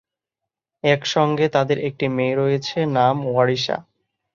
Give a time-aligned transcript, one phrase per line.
[0.83, 3.77] একসঙ্গে তাদের একটি মেয়ে রয়েছে, নাম ওয়ারিশা।